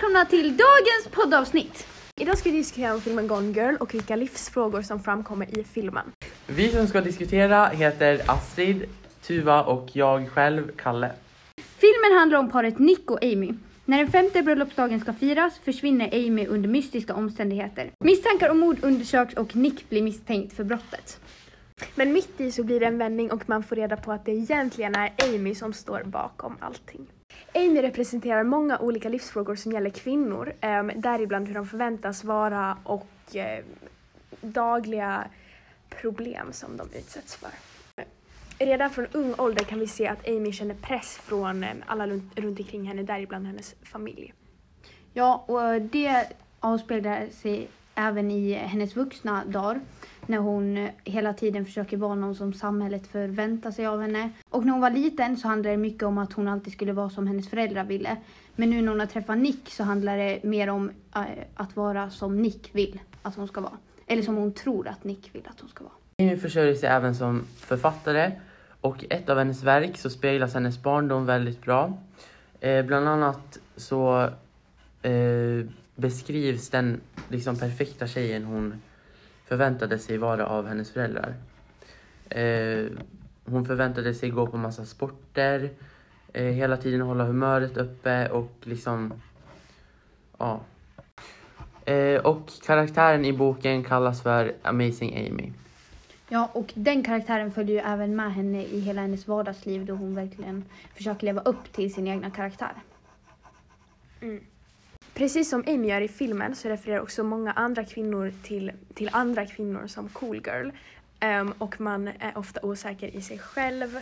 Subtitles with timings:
[0.00, 1.86] välkomna till dagens poddavsnitt.
[2.20, 6.12] Idag ska vi diskutera filmen Gone Girl och vilka livsfrågor som framkommer i filmen.
[6.46, 8.84] Vi som ska diskutera heter Astrid,
[9.22, 11.12] Tuva och jag själv, Kalle.
[11.56, 13.54] Filmen handlar om paret Nick och Amy.
[13.84, 17.90] När den femte bröllopsdagen ska firas försvinner Amy under mystiska omständigheter.
[18.04, 21.20] Misstankar om mord undersöks och Nick blir misstänkt för brottet.
[21.94, 24.32] Men mitt i så blir det en vändning och man får reda på att det
[24.32, 27.06] egentligen är Amy som står bakom allting.
[27.54, 33.36] Amy representerar många olika livsfrågor som gäller kvinnor, ehm, däribland hur de förväntas vara och
[33.36, 33.64] eh,
[34.40, 35.24] dagliga
[35.88, 37.50] problem som de utsätts för.
[38.58, 42.58] Redan från ung ålder kan vi se att Amy känner press från ehm, alla runt
[42.58, 44.34] omkring henne, däribland hennes familj.
[45.12, 46.26] Ja, och eh, det
[46.60, 49.80] avspeglar sig även i eh, hennes vuxna dagar
[50.30, 54.30] när hon hela tiden försöker vara någon som samhället förväntar sig av henne.
[54.50, 57.10] Och när hon var liten så handlade det mycket om att hon alltid skulle vara
[57.10, 58.16] som hennes föräldrar ville.
[58.56, 61.22] Men nu när hon har träffat Nick så handlar det mer om äh,
[61.54, 63.78] att vara som Nick vill att hon ska vara.
[64.06, 65.94] Eller som hon tror att Nick vill att hon ska vara.
[66.18, 68.32] Amy försörjer sig även som författare
[68.80, 71.98] och i ett av hennes verk så speglas hennes barndom väldigt bra.
[72.60, 74.30] Eh, bland annat så
[75.02, 78.74] eh, beskrivs den liksom perfekta tjejen hon
[79.50, 81.34] förväntade sig vara av hennes föräldrar.
[82.28, 82.86] Eh,
[83.44, 85.70] hon förväntade sig gå på massa sporter,
[86.32, 89.12] eh, hela tiden hålla humöret uppe och liksom,
[90.38, 90.60] ja.
[91.84, 95.52] Eh, och karaktären i boken kallas för Amazing Amy.
[96.28, 100.14] Ja, och den karaktären följer ju även med henne i hela hennes vardagsliv då hon
[100.14, 100.64] verkligen
[100.94, 102.72] försöker leva upp till sin egna karaktär.
[105.20, 109.46] Precis som Amy gör i filmen så refererar också många andra kvinnor till, till andra
[109.46, 110.70] kvinnor som cool girl.
[111.20, 113.98] Ehm, och man är ofta osäker i sig själv.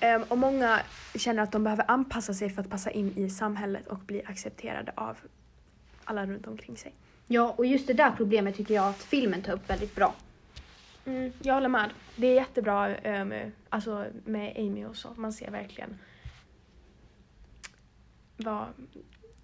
[0.00, 0.80] Ehm, och många
[1.14, 4.92] känner att de behöver anpassa sig för att passa in i samhället och bli accepterade
[4.94, 5.16] av
[6.04, 6.94] alla runt omkring sig.
[7.26, 10.14] Ja, och just det där problemet tycker jag att filmen tar upp väldigt bra.
[11.04, 11.90] Mm, jag håller med.
[12.16, 13.32] Det är jättebra um,
[13.68, 15.08] alltså med Amy och så.
[15.16, 15.98] Man ser verkligen
[18.44, 18.66] vad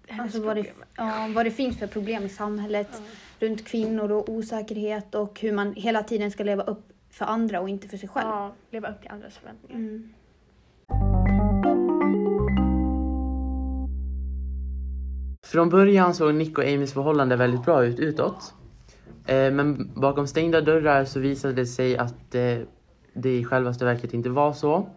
[0.07, 3.01] hennes Alltså vad det, problem ja, vad det finns för problem i samhället
[3.39, 7.69] runt kvinnor och osäkerhet och hur man hela tiden ska leva upp för andra och
[7.69, 8.27] inte för sig själv.
[8.29, 9.75] Ja, leva upp till andras förväntningar.
[9.75, 10.13] Mm.
[15.45, 18.53] Från början såg Nick och Amys förhållande väldigt bra ut utåt.
[19.25, 22.57] Eh, men bakom stängda dörrar så visade det sig att eh,
[23.13, 24.89] det i självaste verket inte var så.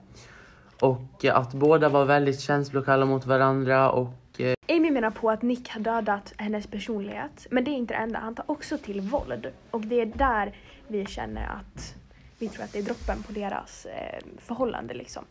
[0.80, 5.42] Och eh, att båda var väldigt känslokalla mot varandra och eh, Amy menar på att
[5.42, 8.18] Nick har dödat hennes personlighet, men det är inte det enda.
[8.18, 9.46] Han tar också till våld.
[9.70, 10.56] Och det är där
[10.88, 11.94] vi känner att
[12.38, 15.24] vi tror att det är droppen på deras eh, förhållande liksom.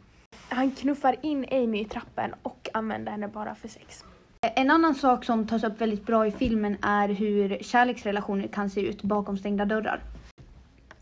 [0.50, 4.04] Han knuffar in Amy i trappen och använder henne bara för sex.
[4.42, 8.82] En annan sak som tas upp väldigt bra i filmen är hur kärleksrelationer kan se
[8.82, 10.00] ut bakom stängda dörrar.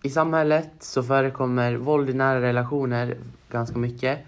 [0.04, 3.18] I samhället så förekommer våld i nära relationer
[3.50, 4.20] ganska mycket.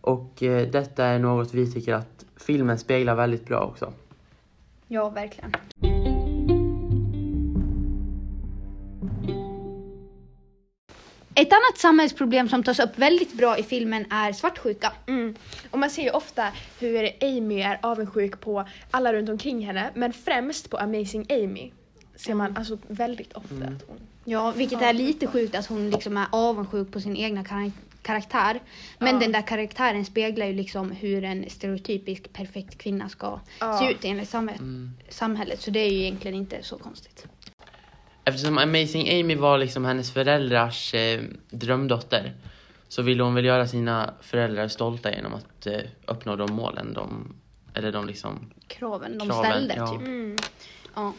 [0.00, 3.92] Och eh, detta är något vi tycker att filmen speglar väldigt bra också.
[4.88, 5.52] Ja, verkligen.
[11.34, 14.92] Ett annat samhällsproblem som tas upp väldigt bra i filmen är svartsjuka.
[15.06, 15.34] Mm.
[15.70, 20.12] Och man ser ju ofta hur Amy är avundsjuk på alla runt omkring henne, men
[20.12, 21.70] främst på Amazing Amy.
[22.14, 23.98] Ser man alltså väldigt ofta att hon...
[24.28, 27.72] Ja, vilket är lite sjukt att hon liksom är avundsjuk på sin egna kar-
[28.02, 28.60] karaktär.
[28.98, 29.20] Men Ja.
[29.20, 33.78] den där karaktären speglar ju liksom hur en stereotypisk perfekt kvinna ska Ja.
[33.78, 34.62] se ut enligt samhället,
[35.08, 35.60] samhället.
[35.60, 37.26] Så det är ju egentligen inte så konstigt.
[38.24, 41.20] Eftersom Amazing Amy var liksom hennes föräldrars eh,
[41.50, 42.32] drömdotter
[42.88, 47.34] så ville hon väl göra sina föräldrar stolta genom att eh, uppnå de målen de,
[47.74, 49.86] eller de liksom Kraven de Kraven, ställde ja.
[49.86, 50.00] typ.
[50.00, 50.36] Mm.
[50.94, 51.12] Ja.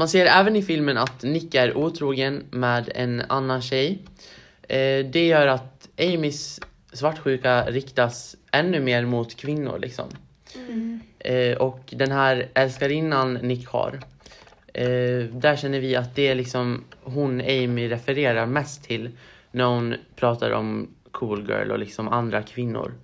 [0.00, 3.98] Man ser även i filmen att Nick är otrogen med en annan tjej.
[4.62, 6.60] Eh, det gör att Amys
[6.92, 10.08] svartsjuka riktas ännu mer mot kvinnor liksom.
[11.18, 14.00] Eh, och den här älskarinnan Nick har,
[14.74, 19.10] eh, där känner vi att det är liksom hon Amy refererar mest till
[19.50, 22.94] när hon pratar om cool girl och liksom andra kvinnor.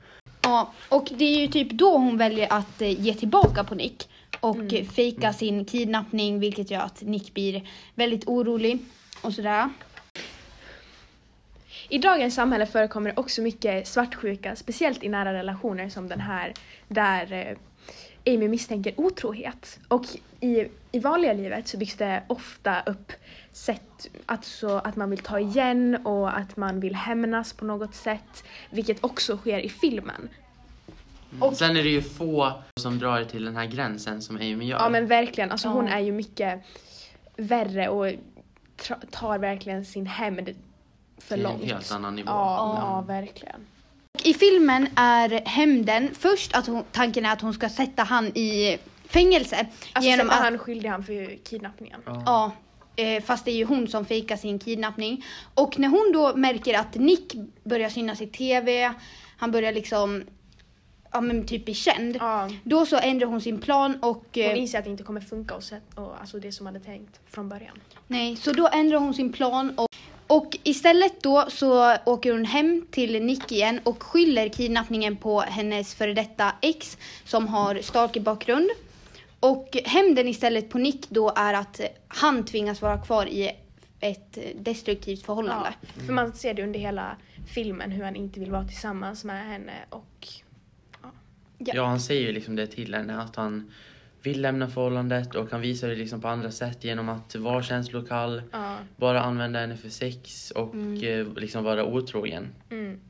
[0.42, 4.08] Ja, och det är ju typ då hon väljer att ge tillbaka på Nick
[4.40, 8.78] och eh, fejka sin kidnappning vilket gör att Nick blir väldigt orolig
[9.22, 9.70] och sådär.
[11.88, 16.54] I dagens samhälle förekommer det också mycket svartsjuka, speciellt i nära relationer som den här,
[16.88, 19.78] där eh, Amy misstänker otrohet.
[19.88, 20.04] Och
[20.40, 23.12] i, i vanliga livet så byggs det ofta upp
[23.52, 28.44] sätt, alltså att man vill ta igen och att man vill hämnas på något sätt,
[28.70, 30.28] vilket också sker i filmen.
[31.40, 34.78] Och- Sen är det ju få som drar till den här gränsen som Amy gör.
[34.78, 36.60] Ja men verkligen, alltså hon är ju mycket
[37.36, 38.12] värre och
[39.10, 40.54] tar verkligen sin hämnd
[41.18, 41.62] för Till långt.
[41.62, 42.28] en helt annan nivå.
[42.30, 42.80] Ja, Ja.
[42.80, 43.60] ja verkligen.
[44.22, 48.78] I filmen är hämnden först att hon, tanken är att hon ska sätta han i
[49.08, 49.66] fängelse.
[49.92, 52.00] Alltså genom sätta att, han skyldig han för kidnappningen.
[52.06, 52.22] Ja.
[52.26, 52.50] Ja,
[53.04, 55.24] eh, fast det är ju hon som fejkar sin kidnappning.
[55.54, 57.34] Och när hon då märker att Nick
[57.64, 58.92] börjar synas i TV,
[59.38, 60.24] han börjar liksom,
[61.16, 62.16] ja men typ bli känd.
[62.20, 62.50] Ja.
[62.64, 64.24] Då så ändrar hon sin plan och...
[64.34, 66.80] Hon eh, inser att det inte kommer funka och, sätt, och alltså det som hade
[66.80, 67.80] tänkt från början.
[68.06, 69.88] Nej, så då ändrar hon sin plan och,
[70.26, 75.94] och istället då så åker hon hem till Nick igen och skyller kidnappningen på hennes
[75.94, 78.70] före detta ex som har stalkerbakgrund.
[79.40, 83.50] Och hämnden istället på Nick då är att han tvingas vara kvar i
[84.00, 85.74] ett destruktivt förhållande.
[85.80, 87.16] Ja, för man ser det under hela
[87.54, 90.28] filmen hur han inte vill vara tillsammans med henne och
[91.58, 93.72] Ja, han säger ju liksom det till henne att han
[94.22, 98.42] vill lämna förhållandet och han visar det liksom på andra sätt genom att vara känslokall,
[98.52, 98.76] ja.
[98.96, 100.74] bara använda henne för sex och
[101.04, 102.48] eh, liksom vara otrogen.
[102.70, 103.00] Mm.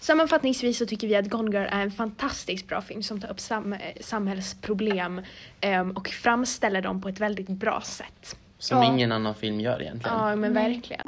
[0.00, 3.40] Sammanfattningsvis så tycker vi att Gone Girl är en fantastiskt bra film som tar upp
[3.40, 5.20] sam- samhällsproblem
[5.60, 8.36] ehm, och framställer dem på ett väldigt bra sätt.
[8.58, 8.84] Som Ja.
[8.94, 10.18] ingen annan film gör egentligen.
[10.18, 11.02] Ja, men verkligen.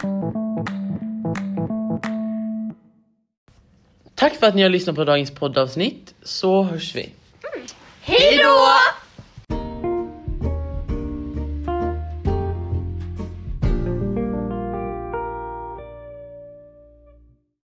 [4.18, 7.02] Tack för att ni har lyssnat på dagens poddavsnitt, så hörs vi.
[7.02, 7.66] Mm.
[8.00, 8.68] Hej då!